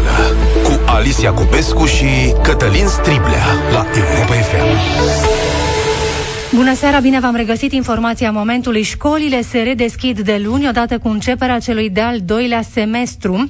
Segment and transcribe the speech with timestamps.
[0.00, 4.78] Specială cu Alicia Cupescu și Cătălin Striblea la Europa FM.
[6.54, 8.82] Bună seara, bine v-am regăsit informația momentului.
[8.82, 13.48] Școlile se redeschid de luni, odată cu începerea celui de-al doilea semestru.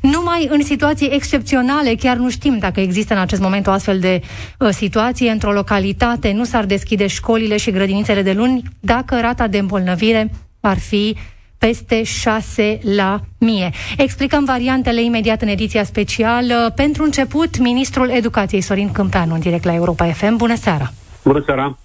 [0.00, 4.20] Numai în situații excepționale, chiar nu știm dacă există în acest moment o astfel de
[4.58, 9.58] uh, situație, într-o localitate nu s-ar deschide școlile și grădinițele de luni dacă rata de
[9.58, 10.30] îmbolnăvire
[10.60, 11.16] ar fi
[11.66, 13.70] peste 6 la mie.
[13.96, 16.72] Explicăm variantele imediat în ediția specială.
[16.76, 20.36] Pentru început, Ministrul Educației Sorin Câmpeanu, în direct la Europa FM.
[20.36, 20.92] Bună seara!
[21.24, 21.78] Bună seara!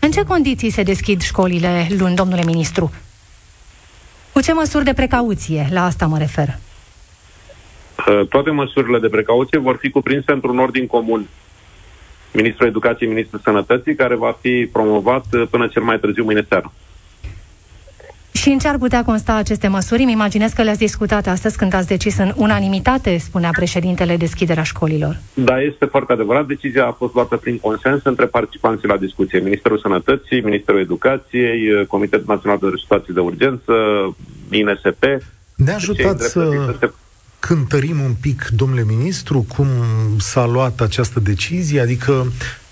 [0.00, 2.92] În ce condiții se deschid școlile luni, domnule ministru?
[4.32, 5.68] Cu ce măsuri de precauție?
[5.70, 6.48] La asta mă refer.
[6.48, 11.28] Uh, toate măsurile de precauție vor fi cuprinse într-un ordin comun.
[12.32, 16.72] Ministrul Educației, Ministrul Sănătății, care va fi promovat uh, până cel mai târziu mâine seară.
[18.32, 20.02] Și în ce ar putea consta aceste măsuri?
[20.02, 25.18] Îmi imaginez că le-ați discutat astăzi când ați decis în unanimitate, spunea președintele, deschiderea școlilor.
[25.34, 26.46] Da, este foarte adevărat.
[26.46, 29.38] Decizia a fost luată prin consens între participanții la discuție.
[29.38, 33.72] Ministerul Sănătății, Ministerul Educației, Comitetul Național de Situații de Urgență,
[34.50, 35.04] INSP.
[35.54, 36.50] Ne ajutați să
[37.38, 39.66] cântărim un pic, domnule ministru, cum
[40.18, 41.80] s-a luat această decizie?
[41.80, 42.26] Adică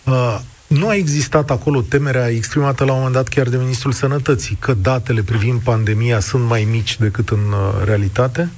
[0.05, 4.57] uh, nu a existat acolo temerea exprimată la un moment dat chiar de Ministrul Sănătății
[4.61, 8.51] că datele privind pandemia sunt mai mici decât în uh, realitate?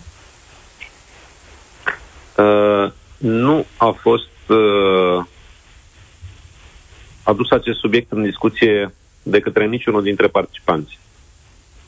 [2.36, 5.24] Uh, nu a fost uh,
[7.22, 10.98] adus acest subiect în discuție de către niciunul dintre participanți.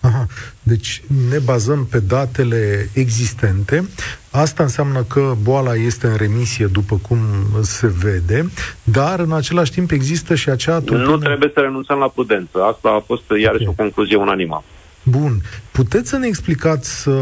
[0.03, 0.27] Aha.
[0.62, 3.89] Deci ne bazăm pe datele existente.
[4.31, 7.19] Asta înseamnă că boala este în remisie după cum
[7.61, 8.50] se vede,
[8.83, 11.08] dar în același timp există și acea tulpină...
[11.08, 12.62] Nu trebuie să renunțăm la prudență.
[12.62, 13.75] Asta a fost iarăși okay.
[13.78, 14.64] o concluzie unanimă.
[15.03, 15.41] Bun.
[15.73, 17.14] Puteți să ne explicați uh,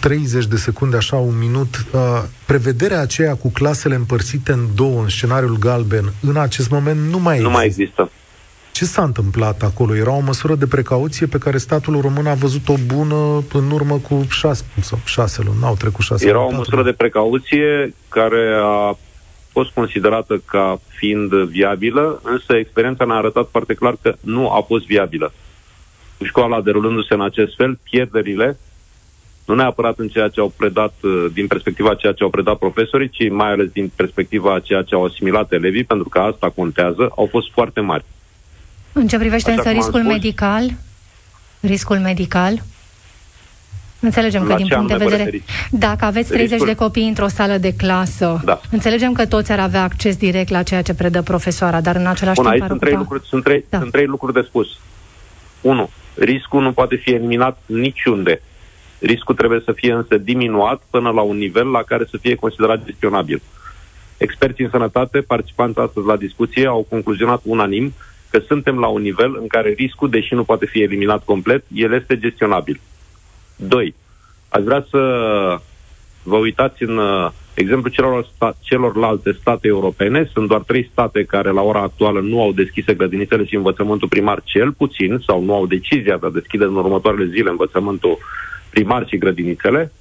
[0.00, 2.00] 30 de secunde, așa, un minut, uh,
[2.46, 7.34] prevederea aceea cu clasele împărțite în două, în scenariul galben, în acest moment nu mai
[7.34, 7.48] există.
[7.48, 8.10] Nu mai există.
[8.74, 9.94] Ce s-a întâmplat acolo?
[9.94, 14.26] Era o măsură de precauție pe care statul român a văzut-o bună în urmă cu
[14.30, 16.54] șase, sau șase luni, n-au trecut șase Era luni.
[16.54, 18.96] o măsură de precauție care a
[19.50, 24.86] fost considerată ca fiind viabilă, însă experiența ne-a arătat foarte clar că nu a fost
[24.86, 25.32] viabilă.
[26.24, 28.58] Școala derulându-se în acest fel, pierderile,
[29.46, 30.94] nu neapărat în ceea ce au predat,
[31.32, 35.04] din perspectiva ceea ce au predat profesorii, ci mai ales din perspectiva ceea ce au
[35.04, 38.04] asimilat elevii, pentru că asta contează, au fost foarte mari.
[38.96, 40.72] În ce privește Așa însă riscul spus, medical,
[41.60, 42.62] riscul medical,
[44.00, 45.16] Înțelegem că din punct de vedere...
[45.16, 45.48] Referit?
[45.70, 46.66] Dacă aveți 30 riscul...
[46.66, 48.60] de copii într-o sală de clasă, da.
[48.70, 52.40] înțelegem că toți ar avea acces direct la ceea ce predă profesoara, dar în același
[52.40, 52.62] Bun, timp...
[52.62, 53.78] Aici sunt, trei lucruri, sunt, trei, da.
[53.78, 54.66] sunt trei lucruri de spus.
[55.60, 58.42] Unu, riscul nu poate fi eliminat niciunde.
[58.98, 62.84] Riscul trebuie să fie însă diminuat până la un nivel la care să fie considerat
[62.84, 63.42] gestionabil.
[64.16, 67.92] Experții în sănătate, participanți astăzi la discuție, au concluzionat unanim
[68.34, 71.92] că suntem la un nivel în care riscul, deși nu poate fi eliminat complet, el
[71.92, 72.80] este gestionabil.
[73.56, 73.94] Doi,
[74.48, 75.00] aș vrea să
[76.22, 80.30] vă uitați în uh, exemplu celor sta- celorlalte state europene.
[80.32, 84.40] Sunt doar trei state care la ora actuală nu au deschis grădinițele și învățământul primar
[84.44, 88.18] cel puțin, sau nu au decizia de a deschide în următoarele zile învățământul
[88.70, 89.92] primar și grădinițele.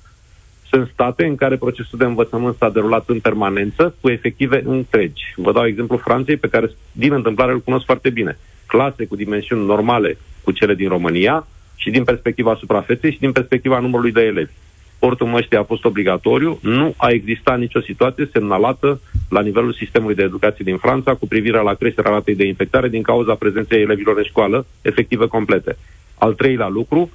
[0.73, 5.33] Sunt state în care procesul de învățământ s-a derulat în permanență cu efective întregi.
[5.35, 8.37] Vă dau exemplu Franței, pe care din întâmplare îl cunosc foarte bine.
[8.65, 13.79] Clase cu dimensiuni normale cu cele din România și din perspectiva suprafeței și din perspectiva
[13.79, 14.51] numărului de elevi.
[14.99, 20.23] Portul măștii a fost obligatoriu, nu a existat nicio situație semnalată la nivelul sistemului de
[20.23, 24.23] educație din Franța cu privire la creșterea ratei de infectare din cauza prezenței elevilor în
[24.23, 25.77] școală, efective complete.
[26.17, 27.09] Al treilea lucru,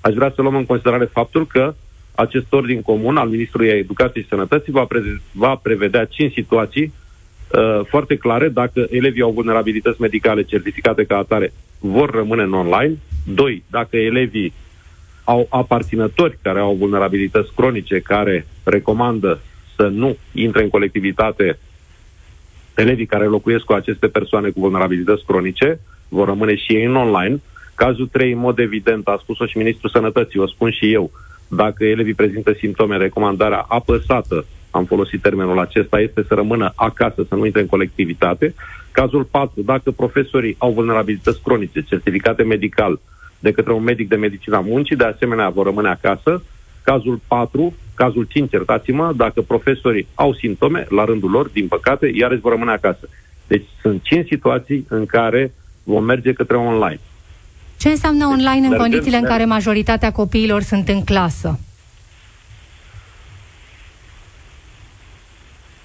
[0.00, 1.74] aș vrea să luăm în considerare faptul că
[2.20, 7.80] acest ordin comun al Ministrului Educației și Sănătății va, pre- va prevedea cinci situații uh,
[7.84, 12.96] foarte clare dacă elevii au vulnerabilități medicale certificate ca atare vor rămâne în online.
[13.26, 14.52] Doi, dacă elevii
[15.24, 19.40] au aparținători care au vulnerabilități cronice care recomandă
[19.76, 21.58] să nu intre în colectivitate
[22.74, 27.40] elevii care locuiesc cu aceste persoane cu vulnerabilități cronice vor rămâne și ei în online.
[27.74, 31.10] Cazul 3, în mod evident, a spus-o și Ministrul Sănătății, o spun și eu,
[31.48, 37.34] dacă elevii prezintă simptome, recomandarea apăsată, am folosit termenul acesta, este să rămână acasă, să
[37.34, 38.54] nu intre în colectivitate.
[38.92, 43.00] Cazul 4, dacă profesorii au vulnerabilități cronice, certificate medical
[43.38, 46.42] de către un medic de medicina muncii, de asemenea vor rămâne acasă.
[46.82, 52.40] Cazul 4, cazul 5, iertați-mă, dacă profesorii au simptome, la rândul lor, din păcate, iarăși
[52.40, 53.08] vor rămâne acasă.
[53.46, 55.52] Deci sunt 5 situații în care
[55.84, 57.00] vom merge către online.
[57.78, 61.58] Ce înseamnă online în condițiile în care majoritatea copiilor sunt în clasă?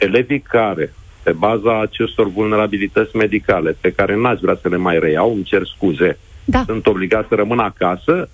[0.04, 0.94] elevii care,
[1.24, 5.62] pe baza acestor vulnerabilități medicale, pe care n-ați vrea să le mai reiau, îmi cer
[5.66, 6.64] scuze, da.
[6.66, 8.30] sunt obligați să rămână acasă,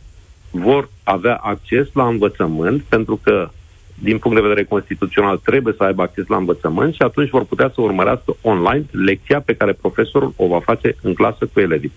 [0.52, 3.50] vor avea acces la învățământ, pentru că,
[3.94, 7.72] din punct de vedere constituțional, trebuie să aibă acces la învățământ și atunci vor putea
[7.74, 11.92] să urmărească online lecția pe care profesorul o va face în clasă cu elevii.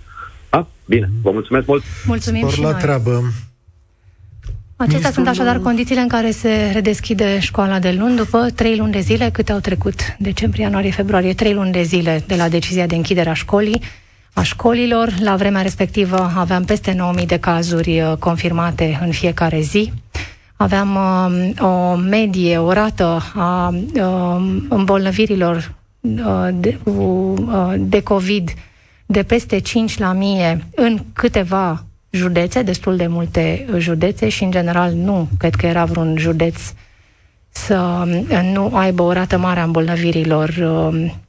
[0.52, 0.66] Da?
[0.84, 1.82] Bine, vă mulțumesc mult!
[2.06, 2.80] Mulțumim Spor și la noi.
[2.80, 3.22] treabă!
[4.76, 9.00] Acestea sunt așadar condițiile în care se redeschide școala de luni după trei luni de
[9.00, 12.94] zile, câte au trecut decembrie, ianuarie, februarie, trei luni de zile de la decizia de
[12.94, 13.82] închidere a școlii,
[14.32, 15.14] a școlilor.
[15.20, 19.92] La vremea respectivă aveam peste 9.000 de cazuri uh, confirmate în fiecare zi.
[20.56, 28.50] Aveam uh, o medie, o rată a uh, îmbolnăvirilor uh, de, uh, de COVID
[29.12, 34.92] de peste 5 la mie în câteva județe, destul de multe județe și, în general,
[34.92, 36.56] nu cred că era vreun județ
[37.48, 38.04] să
[38.52, 41.20] nu aibă o rată mare a îmbolnăvirilor um,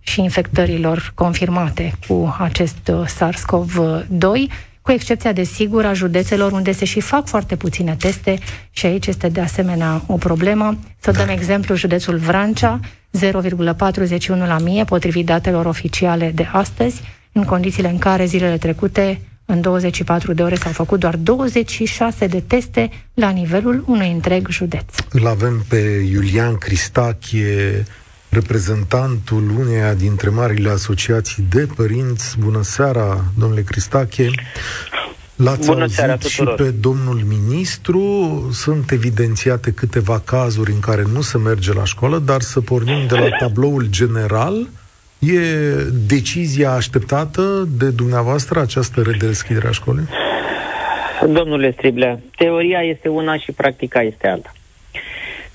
[0.00, 7.00] și infectărilor confirmate cu acest uh, SARS-CoV-2, cu excepția, desigur, a județelor unde se și
[7.00, 8.38] fac foarte puține teste
[8.70, 10.78] și aici este de asemenea o problemă.
[11.00, 12.80] Să dăm exemplu județul Vrancea,
[13.18, 17.02] 0,41 la mie, potrivit datelor oficiale de astăzi,
[17.36, 22.40] în condițiile în care zilele trecute în 24 de ore s-au făcut doar 26 de
[22.40, 24.94] teste la nivelul unui întreg județ.
[25.10, 27.84] Îl avem pe Iulian Cristache,
[28.28, 32.38] reprezentantul uneia dintre marile asociații de părinți.
[32.38, 34.30] Bună seara, domnule Cristache!
[35.36, 38.00] L-ați Bună auzit și pe domnul ministru.
[38.52, 43.14] Sunt evidențiate câteva cazuri în care nu se merge la școală, dar să pornim de
[43.14, 44.66] la tabloul general–
[45.26, 45.40] E
[46.06, 50.08] decizia așteptată de dumneavoastră această redeschidere a școlii?
[51.32, 54.52] Domnule Striblea, teoria este una și practica este alta.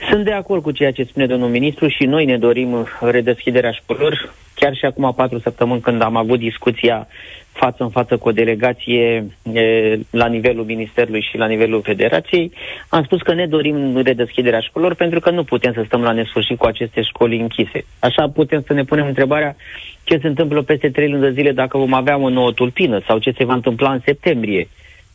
[0.09, 4.33] Sunt de acord cu ceea ce spune domnul ministru și noi ne dorim redeschiderea școlilor.
[4.55, 7.07] Chiar și acum patru săptămâni când am avut discuția
[7.51, 12.51] față în față cu o delegație e, la nivelul Ministerului și la nivelul Federației,
[12.89, 16.57] am spus că ne dorim redeschiderea școlilor pentru că nu putem să stăm la nesfârșit
[16.57, 17.85] cu aceste școli închise.
[17.99, 19.55] Așa putem să ne punem întrebarea
[20.03, 23.17] ce se întâmplă peste trei luni de zile dacă vom avea o nouă tulpină sau
[23.17, 24.67] ce se va întâmpla în septembrie.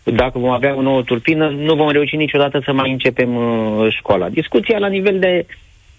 [0.02, 4.28] Dacă vom avea o nouă tulpină, nu vom reuși niciodată să mai începem uh, școala.
[4.28, 5.46] Discuția la nivel de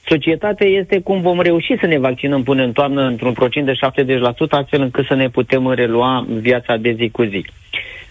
[0.08, 4.20] societate este cum vom reuși să ne vaccinăm până în toamnă într-un procent de 70%,
[4.50, 7.46] astfel încât să ne putem relua viața de zi cu zi.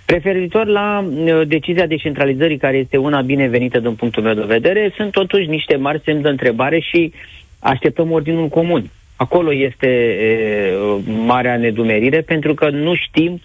[0.06, 5.10] Referitor la uh, decizia descentralizării, care este una binevenită din punctul meu de vedere, sunt
[5.10, 7.12] totuși niște mari semn de întrebare și
[7.58, 8.90] așteptăm ordinul comun.
[9.16, 13.40] Acolo este e, uh, marea nedumerire, pentru că nu știm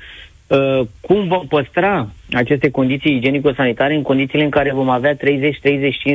[0.47, 5.18] uh, cum vom păstra aceste condiții igienico-sanitare în condițiile în care vom avea 30-35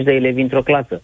[0.04, 1.02] de elevi într-o clasă.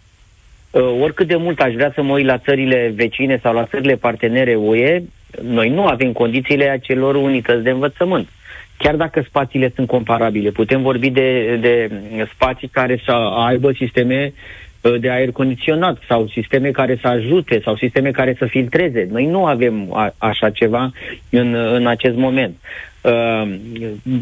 [0.73, 3.95] Uh, oricât de mult aș vrea să mă uit la țările vecine sau la țările
[3.95, 5.03] partenere UE,
[5.43, 8.29] noi nu avem condițiile acelor unități de învățământ.
[8.77, 11.91] Chiar dacă spațiile sunt comparabile, putem vorbi de, de
[12.35, 13.13] spații care să
[13.47, 14.33] aibă sisteme
[14.81, 19.09] uh, de aer condiționat sau sisteme care să ajute sau sisteme care să filtreze.
[19.11, 20.91] Noi nu avem a, așa ceva
[21.31, 22.57] în, în acest moment.
[23.01, 23.55] Uh,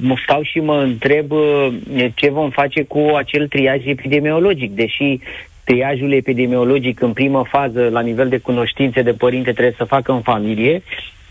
[0.00, 1.68] mă stau și mă întreb uh,
[2.14, 5.20] ce vom face cu acel triaj epidemiologic, deși
[5.70, 10.20] triajul epidemiologic în primă fază, la nivel de cunoștințe de părinte, trebuie să facă în
[10.20, 10.82] familie,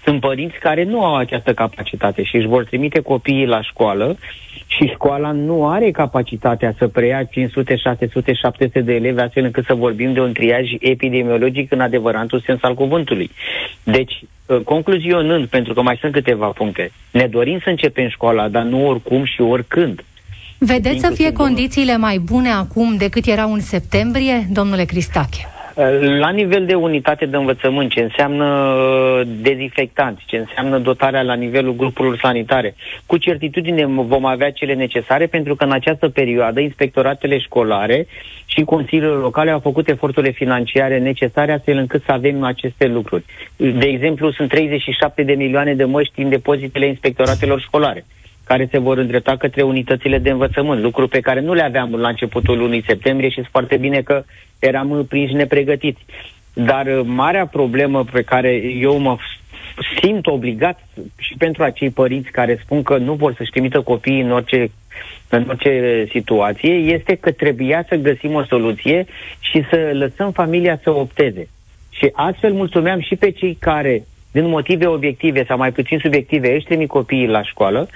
[0.03, 4.17] sunt părinți care nu au această capacitate și își vor trimite copiii la școală
[4.67, 9.74] și școala nu are capacitatea să preia 500, 600, 700 de elevi astfel încât să
[9.74, 13.31] vorbim de un triaj epidemiologic în adevăratul sens al cuvântului.
[13.84, 18.63] Deci, ă, concluzionând, pentru că mai sunt câteva puncte, ne dorim să începem școala, dar
[18.63, 20.03] nu oricum și oricând.
[20.62, 25.48] Vedeți să fie condițiile mai bune acum decât erau în septembrie, domnule Cristache?
[26.20, 31.75] La nivel de unitate de învățământ, ce înseamnă uh, dezinfectanți, ce înseamnă dotarea la nivelul
[31.75, 32.75] grupurilor sanitare,
[33.06, 38.08] cu certitudine vom avea cele necesare pentru că în această perioadă inspectoratele școlare
[38.46, 43.24] și consiliile locale au făcut eforturile financiare necesare astfel încât să avem aceste lucruri.
[43.56, 48.06] De exemplu, sunt 37 de milioane de măști în depozitele inspectoratelor școlare
[48.50, 52.08] care se vor îndrepta către unitățile de învățământ, lucru pe care nu le aveam la
[52.08, 54.24] începutul lunii septembrie și foarte bine că
[54.60, 56.06] eram prinși nepregătiți.
[56.53, 58.51] Dar uh, marea problemă pe care
[58.88, 59.18] eu mă
[60.01, 60.79] simt obligat
[61.18, 64.72] și pentru acei părinți care spun că nu vor să-și trimită copiii în orice,
[65.29, 69.06] în orice situație, este că trebuia să găsim o soluție
[69.39, 71.48] și să lăsăm familia să opteze.
[71.89, 76.65] Și astfel mulțumeam și pe cei care, din motive obiective sau mai puțin subiective, își
[76.65, 77.89] trimit copiii la școală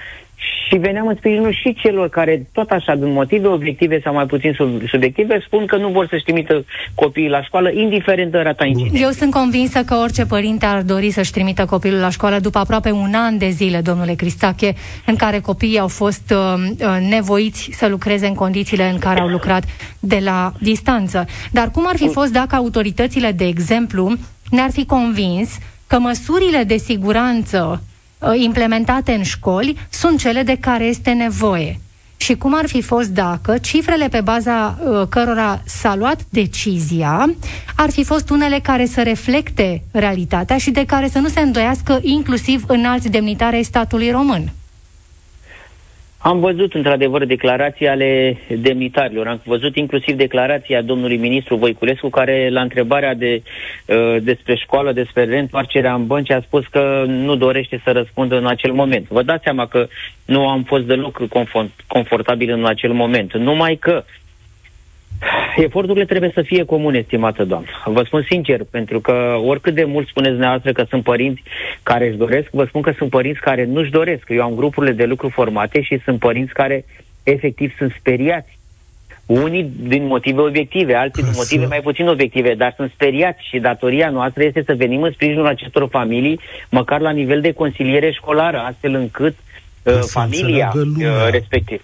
[0.68, 4.52] și veneam în sprijinul și celor care, tot așa, din motive obiective sau mai puțin
[4.52, 9.02] sub, subiective, spun că nu vor să-și trimită copiii la școală, indiferent de rata incidenței.
[9.02, 12.90] Eu sunt convinsă că orice părinte ar dori să-și trimită copilul la școală după aproape
[12.90, 14.74] un an de zile, domnule Cristache,
[15.06, 19.28] în care copiii au fost uh, uh, nevoiți să lucreze în condițiile în care au
[19.28, 19.64] lucrat
[20.00, 21.26] de la distanță.
[21.52, 24.12] Dar cum ar fi fost dacă autoritățile, de exemplu,
[24.50, 27.93] ne-ar fi convins că măsurile de siguranță Uh,
[28.32, 31.78] implementate în școli sunt cele de care este nevoie.
[32.16, 37.34] Și cum ar fi fost dacă cifrele pe baza uh, cărora s-a luat decizia
[37.76, 41.98] ar fi fost unele care să reflecte realitatea și de care să nu se îndoiască
[42.02, 44.52] inclusiv în alți demnitari ai statului român?
[46.26, 49.26] Am văzut, într-adevăr, declarații ale demnitarilor.
[49.26, 53.42] Am văzut inclusiv declarația domnului ministru Voiculescu, care, la întrebarea de,
[53.86, 58.46] uh, despre școală, despre reîntoarcerea în bănci, a spus că nu dorește să răspundă în
[58.46, 59.08] acel moment.
[59.08, 59.86] Vă dați seama că
[60.24, 63.36] nu am fost deloc confort, confortabil în acel moment.
[63.36, 64.04] Numai că
[65.56, 67.68] Eforturile trebuie să fie comune, estimată doamnă.
[67.84, 71.42] Vă spun sincer, pentru că oricât de mult spuneți dumneavoastră că sunt părinți
[71.82, 74.24] care își doresc, vă spun că sunt părinți care nu-și doresc.
[74.28, 76.84] Eu am grupurile de lucru formate și sunt părinți care
[77.22, 78.58] efectiv sunt speriați.
[79.26, 84.10] Unii din motive obiective, alții din motive mai puțin obiective, dar sunt speriați și datoria
[84.10, 86.40] noastră este să venim în sprijinul acestor familii,
[86.70, 89.36] măcar la nivel de consiliere școlară, astfel încât
[89.82, 91.82] uh, familia uh, respectiv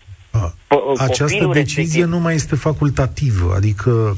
[0.96, 2.04] această decizie respectiv.
[2.04, 4.16] nu mai este facultativă, adică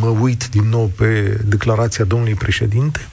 [0.00, 3.08] mă uit din nou pe declarația domnului președinte,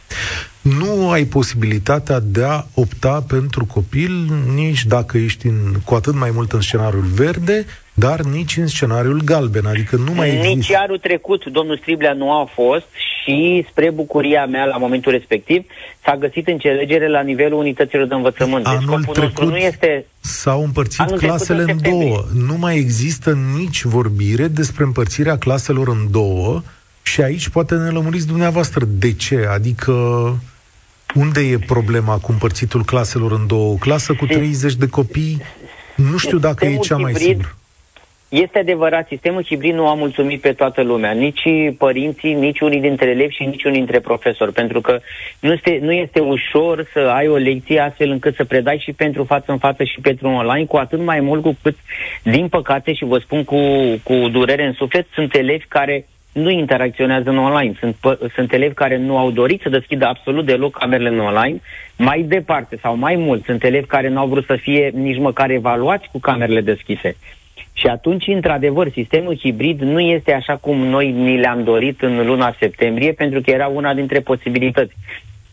[0.62, 6.32] nu ai posibilitatea de a opta pentru copil nici dacă ești în, cu atât mai
[6.32, 7.66] mult în scenariul verde,
[7.98, 10.56] dar nici în scenariul galben, adică nu mai există.
[10.56, 12.88] Nici anul trecut domnul Striblea nu a fost
[13.24, 15.66] și spre bucuria mea la momentul respectiv
[16.06, 18.64] s-a găsit înțelegere la nivelul unităților de învățământ.
[18.64, 20.06] Deci anul deci, trecut nu este...
[20.20, 22.24] s-au împărțit anul clasele în, în două.
[22.34, 26.62] Nu mai există nici vorbire despre împărțirea claselor în două
[27.04, 29.94] și aici poate ne lămuriți dumneavoastră de ce, adică
[31.16, 33.72] unde e problema cu împărțitul claselor în două?
[33.72, 35.42] O clasă cu 30 de copii,
[35.96, 37.56] nu știu dacă e cea mai sigură.
[38.42, 41.44] Este adevărat, sistemul hibrid nu a mulțumit pe toată lumea, nici
[41.77, 45.00] părinții, nici unii dintre elevi și nici unii dintre profesori, pentru că
[45.39, 49.24] nu este, nu este ușor să ai o lecție astfel încât să predai și pentru
[49.24, 51.75] față în față și pentru online, cu atât mai mult cu cât,
[52.24, 53.58] din păcate, și vă spun cu,
[54.04, 57.74] cu durere în suflet, sunt elevi care nu interacționează în online.
[57.80, 57.96] Sunt,
[58.34, 61.60] sunt elevi care nu au dorit să deschidă absolut deloc camerele în online.
[61.98, 65.50] Mai departe sau mai mult, sunt elevi care nu au vrut să fie nici măcar
[65.50, 67.15] evaluați cu camerele deschise.
[67.77, 72.55] Și atunci, într-adevăr, sistemul hibrid nu este așa cum noi ni le-am dorit în luna
[72.60, 74.94] septembrie, pentru că era una dintre posibilități.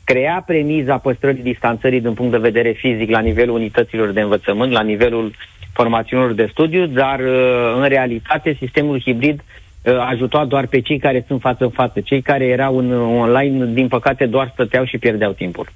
[0.04, 4.82] Crea premiza păstrării distanțării din punct de vedere fizic la nivelul unităților de învățământ, la
[4.82, 5.32] nivelul
[5.72, 9.42] formațiunilor de studiu, dar uh, în realitate sistemul hibrid
[9.82, 12.00] uh, ajuta doar pe cei care sunt față în față.
[12.00, 15.66] Cei care erau în online, din păcate, doar stăteau și pierdeau timpul.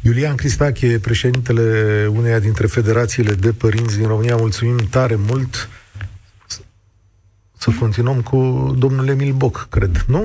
[0.00, 5.68] Iulian Cristache, președintele uneia dintre federațiile de părinți din România, mulțumim tare mult.
[7.58, 10.24] Să continuăm cu domnul Emil Boc, cred, nu?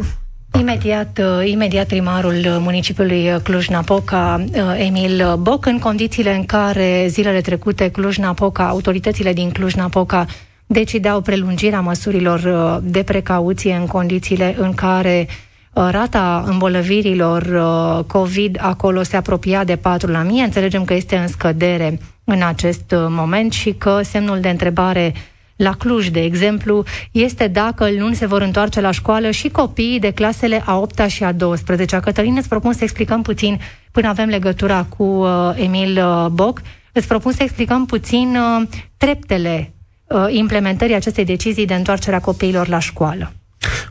[0.59, 7.89] Imediat, uh, imediat primarul municipiului Cluj-Napoca, uh, Emil Boc, în condițiile în care zilele trecute
[7.89, 10.25] Cluj-Napoca, autoritățile din Cluj-Napoca
[10.65, 15.44] decideau prelungirea măsurilor uh, de precauție în condițiile în care Uh,
[15.75, 20.43] rata îmbolnăvirilor uh, COVID acolo se apropia de 4 la mie.
[20.43, 25.13] Înțelegem că este în scădere în acest uh, moment și că semnul de întrebare
[25.55, 30.11] la Cluj, de exemplu, este dacă luni se vor întoarce la școală și copiii de
[30.11, 33.59] clasele a 8 și a 12 Cătălin, îți propun să explicăm puțin,
[33.91, 38.67] până avem legătura cu uh, Emil uh, Boc, îți propun să explicăm puțin uh,
[38.97, 39.73] treptele
[40.07, 43.31] uh, implementării acestei decizii de întoarcere a copiilor la școală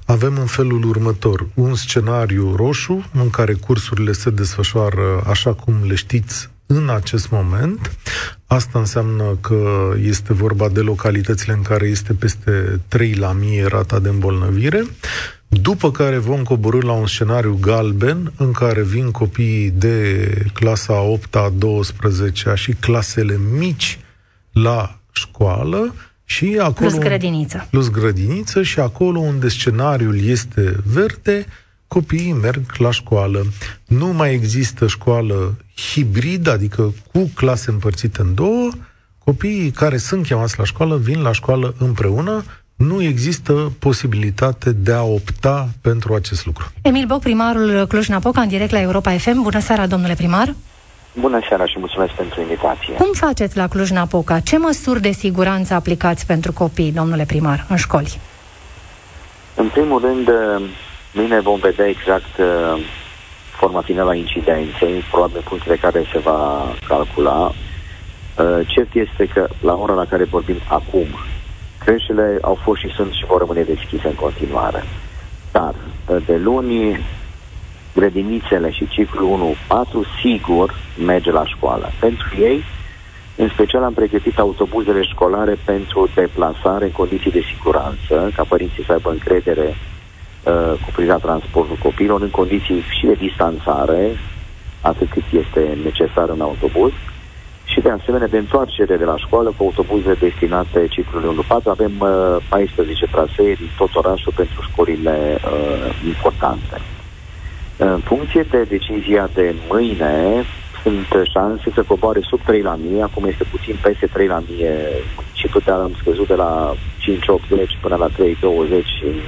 [0.07, 1.47] avem în felul următor.
[1.54, 7.97] Un scenariu roșu în care cursurile se desfășoară așa cum le știți în acest moment.
[8.47, 13.99] Asta înseamnă că este vorba de localitățile în care este peste 3 la mie rata
[13.99, 14.85] de îmbolnăvire,
[15.49, 21.37] după care vom coborâ la un scenariu galben în care vin copiii de clasa 8
[21.37, 23.99] a 12 și clasele mici
[24.52, 27.66] la școală și acolo, plus grădiniță.
[27.71, 31.47] Plus grădiniță și acolo unde scenariul este verde,
[31.88, 33.47] copiii merg la școală.
[33.87, 35.57] Nu mai există școală
[35.93, 38.71] hibridă, adică cu clase împărțite în două.
[39.19, 42.45] Copiii care sunt chemați la școală vin la școală împreună.
[42.76, 46.73] Nu există posibilitate de a opta pentru acest lucru.
[46.83, 49.43] Emil Boc, primarul Cluj-Napoca, în direct la Europa FM.
[49.43, 50.54] Bună seara, domnule primar!
[51.21, 52.94] Bună seara și mulțumesc pentru invitație.
[52.94, 54.40] Cum faceți la Cluj-Napoca?
[54.40, 58.21] Ce măsuri de siguranță aplicați pentru copii, domnule primar, în școli?
[59.54, 60.30] În primul rând,
[61.12, 62.85] mâine vom vedea exact uh,
[63.59, 67.40] forma finală a incidenței, probabil punctele care se va calcula.
[67.47, 71.06] Uh, cert este că la ora la care vorbim acum,
[71.78, 74.85] creșele au fost și sunt și vor rămâne deschise în continuare.
[75.52, 75.75] Dar
[76.06, 76.99] uh, de luni
[77.95, 80.75] grădinițele și ciclul 1-4 sigur
[81.05, 81.91] merge la școală.
[82.01, 82.65] Pentru ei,
[83.37, 88.93] în special am pregătit autobuzele școlare pentru deplasare în condiții de siguranță, ca părinții să
[88.93, 89.77] aibă încredere
[90.45, 94.19] uh, cu privirea transportul copiilor în condiții și de distanțare,
[94.81, 96.93] atât cât este necesar în autobuz,
[97.65, 101.63] și de asemenea de întoarcere de la școală cu autobuze destinate ciclului 1-4.
[101.65, 106.81] Avem uh, 14 trasee din tot orașul pentru școlile uh, importante.
[107.76, 110.45] În funcție de decizia de mâine,
[110.83, 114.75] sunt șanse să coboare sub 3 la mie, acum este puțin peste 3 la mie
[115.33, 118.11] și putea am scăzut de la 5-80 până la 3-20
[119.04, 119.19] în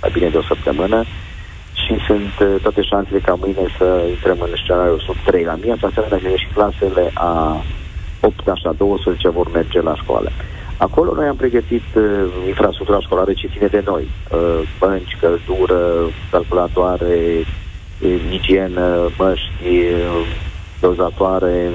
[0.00, 1.04] mai bine de o săptămână
[1.72, 5.72] și sunt uh, toate șansele ca mâine să intrăm în scenariul sub 3 la mie,
[5.72, 7.62] asta înseamnă că și clasele a
[8.20, 10.30] 8 așa 12 vor merge la școală.
[10.76, 12.02] Acolo noi am pregătit uh,
[12.46, 14.08] infrastructura școlară ce ține de noi.
[14.32, 15.80] Uh, bănci, căldură,
[16.30, 17.44] calculatoare,
[18.30, 19.64] igienă, măști,
[20.80, 21.70] dozatoare,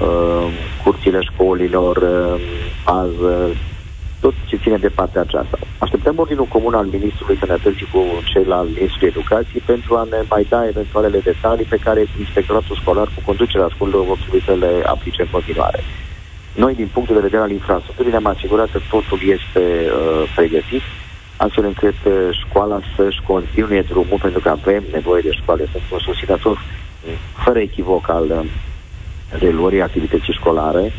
[0.00, 0.46] uh,
[0.84, 2.40] curțile școlilor, uh,
[2.84, 3.34] ază,
[4.20, 5.58] tot ce ține de partea aceasta.
[5.78, 8.00] Așteptăm ordinul comun al Ministrului Sănătății cu
[8.32, 13.06] cel al Ministrului Educației pentru a ne mai da eventualele detalii pe care Inspectoratul Școlar
[13.14, 15.80] cu conducerea școlilor vor trebui să le aplice în continuare.
[16.54, 20.82] Noi, din punct de vedere al infrastructurii, ne-am asigurat că totul este uh, pregătit
[21.44, 25.62] astfel încât uh, școala să-și continue drumul, pentru că avem nevoie de școală.
[25.70, 26.56] Sunt un susținător
[27.44, 28.44] fără echivoc al uh,
[29.42, 30.92] reluării activității școlare.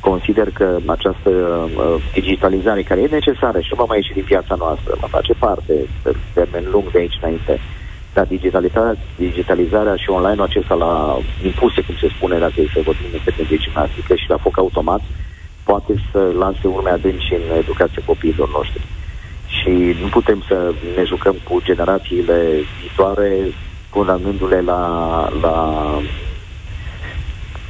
[0.00, 4.54] Consider că această uh, digitalizare, care e necesară și nu va mai ieși din viața
[4.54, 7.60] noastră, va face parte pe termen lung de aici înainte,
[8.14, 13.10] dar digitalizarea, digitalizarea și online-ul acesta la impuse, cum se spune, dacă e să vorbim
[13.12, 15.00] în termen de gimnastică și la foc automat,
[15.64, 18.82] poate să lase urme adânci în educația copiilor noștri
[19.58, 23.52] și nu putem să ne jucăm cu generațiile viitoare
[23.90, 24.82] condamnându-le la,
[25.40, 25.56] la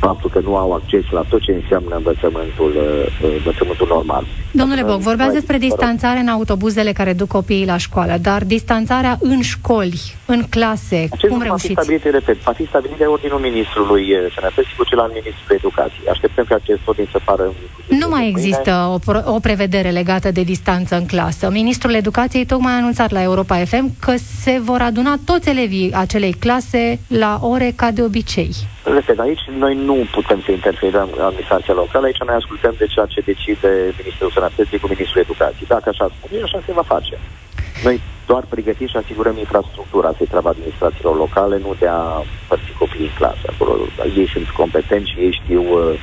[0.06, 4.24] faptul că nu au acces la tot ce înseamnă învățământul, uh, învățământul normal.
[4.50, 9.40] Domnule Boc, vorbeați despre distanțare în autobuzele care duc copiii la școală, dar distanțarea în
[9.40, 11.72] școli, în clase, Acest cum reușiți?
[11.72, 15.10] Va fi stabilit, repet, va fi stabilit de ordinul Ministrului uh, Sănătății cu cel al
[15.18, 16.06] Ministrului Educației.
[16.14, 17.44] Așteptăm ca acest ordin să pară...
[17.88, 21.50] Nu mai există o, o prevedere legată de distanță în clasă.
[21.50, 26.32] Ministrul Educației tocmai a anunțat la Europa FM că se vor aduna toți elevii acelei
[26.32, 28.50] clase la ore ca de obicei.
[28.84, 33.06] Repet, aici noi nu putem să interferăm în administrația locală, aici noi ascultăm de ceea
[33.06, 35.68] ce decide Ministerul Sănătății cu Ministrul Educației.
[35.68, 37.18] Dacă așa spune, așa se va face.
[37.84, 43.10] Noi doar pregătim și asigurăm infrastructura, să-i treaba administrațiilor locale, nu de a părți copiii
[43.10, 43.44] în clasă.
[43.52, 43.72] Acolo
[44.16, 46.00] ei sunt competenți și ei știu uh,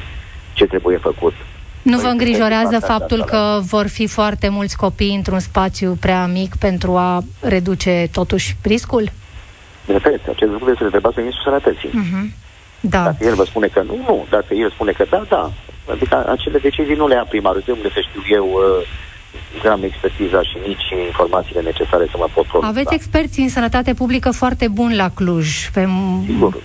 [0.53, 1.33] ce trebuie făcut.
[1.81, 6.95] Nu vă îngrijorează faptul că vor fi foarte mulți copii într-un spațiu prea mic pentru
[6.95, 9.11] a reduce totuși riscul?
[9.85, 11.89] Repet, acest lucru este întrebat să Ministrul Sănătății.
[11.89, 12.48] Uh-huh.
[12.79, 13.03] Da.
[13.03, 14.25] Dacă el vă spune că nu, nu.
[14.29, 15.51] Dacă el spune că da, da.
[15.91, 17.61] Adică acele decizii nu le ia primarul.
[17.65, 22.45] De unde să știu eu uh, am expertiza și nici informațiile necesare să mă pot
[22.45, 22.73] pronunța.
[22.73, 25.87] Aveți experți în sănătate publică foarte buni la Cluj, pe
[26.25, 26.57] Sigur.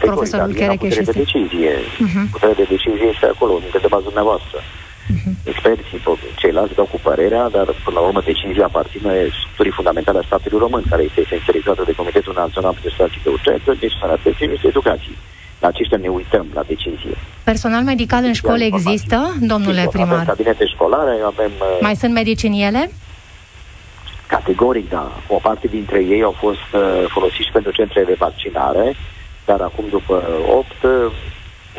[0.00, 1.74] profesorul Chereche și de decizie.
[1.76, 2.24] Uh-huh.
[2.30, 4.58] Puterea de decizie este acolo, încă de bază dumneavoastră.
[4.60, 5.32] Uh-huh.
[5.52, 6.02] Experții,
[6.36, 10.82] ceilalți dau cu părerea, dar până la urmă decizia aparține structurii fundamentale a statului român,
[10.90, 15.16] care este esențializată de Comitetul Național de Situații de Urgență, deci sănătății și educației
[15.64, 17.14] la aceștia ne uităm la decizie.
[17.50, 19.18] Personal medical în școli există,
[19.52, 20.12] domnule Sigur, primar?
[20.12, 21.52] Avem cabinete școlare, avem...
[21.60, 22.82] Uh, Mai sunt medici în ele?
[24.26, 25.04] Categoric, da.
[25.36, 26.80] O parte dintre ei au fost uh,
[27.14, 28.86] folosiți pentru centrele de vaccinare,
[29.44, 30.14] dar acum, după
[30.48, 30.90] 8, uh,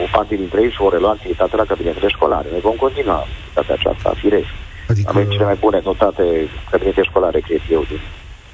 [0.04, 2.48] o parte dintre ei și vor relua activitatea la cabinetele școlare.
[2.52, 4.52] Noi vom continua activitatea aceasta, firesc.
[4.90, 5.10] Adică...
[5.14, 6.24] Avem cele mai bune notate
[6.72, 8.00] cabinete școlare, cred eu, din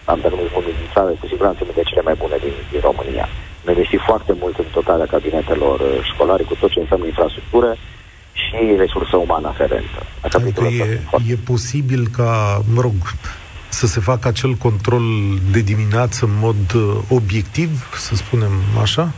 [0.05, 3.27] am denumit din țară, cu siguranță de cele mai bune din, din România
[3.61, 7.75] ne investi foarte mult în dotarea cabinetelor uh, școlare cu tot ce înseamnă infrastructură
[8.33, 9.99] și resursă umană aferentă.
[10.21, 12.93] Adică e, e posibil ca, mă rog,
[13.69, 15.03] să se facă acel control
[15.51, 19.11] de dimineață în mod uh, obiectiv, să spunem așa?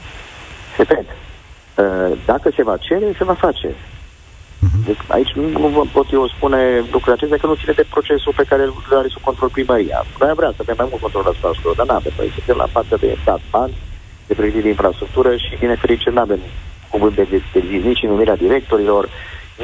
[0.77, 3.67] Repet, uh, dacă se va cere, se va face.
[3.67, 4.85] Uh-huh.
[4.85, 8.33] Deci aici nu, nu vă pot eu spune lucrurile acestea că nu ține de procesul
[8.35, 10.05] pe care îl are sub control primăria.
[10.19, 12.13] Noi vrea să avem mai mult control asupra școlilor, dar nu avem.
[12.17, 13.75] Noi suntem la partea de stat bani,
[14.27, 16.39] de pregătire de infrastructură și, din nefericire, nu avem
[16.89, 19.09] cuvânt de, de, de zis, nici în numirea directorilor,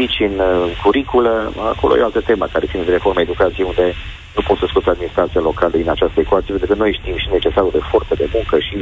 [0.02, 1.54] nici în uh, curiculă.
[1.74, 3.94] Acolo e o altă temă care ține de reforma educației, unde
[4.36, 7.72] nu pot să scot administrația locală din această ecuație, pentru că noi știm și necesarul
[7.78, 8.76] de forță de muncă și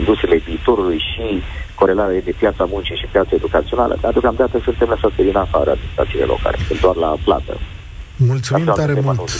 [0.00, 1.42] industriile viitorului și
[1.74, 6.56] corelarea de piața muncii și piața educațională, dar deocamdată suntem lăsați din afară administrațiile locale,
[6.66, 7.58] sunt doar la plată.
[8.16, 9.30] Mulțumim tare mult.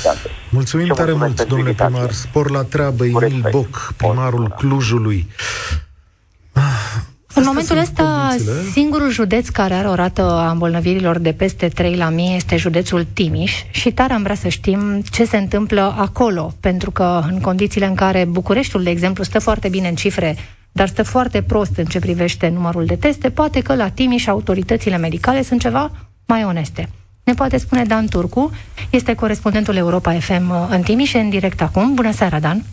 [0.48, 2.10] Mulțumim tare mult, domnule primar.
[2.10, 5.26] Spor la treabă, Emil Boc, primarul Clujului.
[7.44, 8.36] În momentul ăsta,
[8.72, 13.06] singurul județ care are o rată a îmbolnăvirilor de peste 3 la mie este județul
[13.12, 17.86] Timiș și tare am vrea să știm ce se întâmplă acolo, pentru că în condițiile
[17.86, 20.36] în care Bucureștiul, de exemplu, stă foarte bine în cifre,
[20.72, 24.96] dar stă foarte prost în ce privește numărul de teste, poate că la Timiș autoritățile
[24.96, 25.90] medicale sunt ceva
[26.26, 26.88] mai oneste.
[27.24, 28.50] Ne poate spune Dan Turcu,
[28.90, 31.94] este corespondentul Europa FM în Timiș, în direct acum.
[31.94, 32.64] Bună seara, Dan!